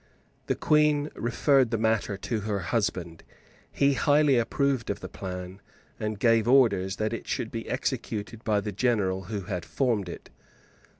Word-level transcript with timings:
The 0.47 0.55
Queen 0.55 1.11
referred 1.13 1.69
the 1.69 1.77
matter 1.77 2.17
to 2.17 2.39
her 2.39 2.57
husband. 2.57 3.23
He 3.71 3.93
highly 3.93 4.35
approved 4.39 4.89
of 4.89 4.99
the 4.99 5.07
plan, 5.07 5.61
and 5.99 6.17
gave 6.17 6.47
orders 6.47 6.95
that 6.95 7.13
it 7.13 7.27
should 7.27 7.51
be 7.51 7.69
executed 7.69 8.43
by 8.43 8.61
the 8.61 8.71
General 8.71 9.25
who 9.25 9.41
had 9.41 9.63
formed 9.63 10.09
it. 10.09 10.31